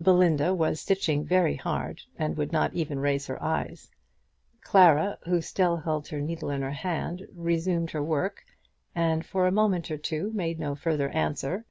[0.00, 3.90] Belinda was stitching very hard, and would not even raise her eyes.
[4.60, 8.44] Clara, who still held her needle in her hand, resumed her work,
[8.94, 11.64] and for a moment or two made no further answer.